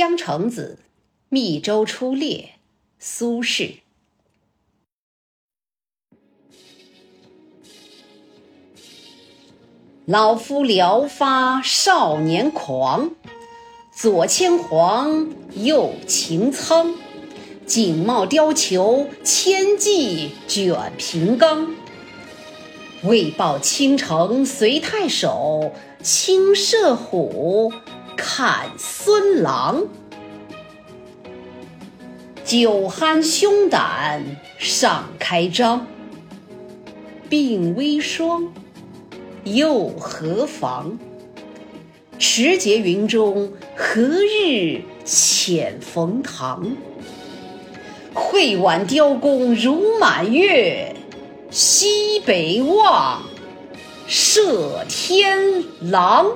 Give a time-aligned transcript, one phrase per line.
[0.00, 0.78] 江城子，
[1.28, 2.54] 密州出猎。
[2.98, 3.80] 苏轼。
[10.06, 13.10] 老夫聊发少年狂，
[13.94, 16.94] 左牵黄，右擎苍。
[17.66, 21.74] 锦帽貂裘，千骑卷平冈。
[23.02, 27.70] 为报倾城随太守，亲射虎，
[28.32, 29.88] 看孙郎。
[32.44, 34.24] 酒酣胸胆
[34.56, 35.84] 尚开张，
[37.28, 38.52] 鬓微霜，
[39.42, 40.96] 又何妨？
[42.20, 46.76] 持节云中，何日遣冯唐？
[48.14, 50.94] 会挽雕弓如满月，
[51.50, 53.22] 西北望，
[54.06, 56.26] 射天狼。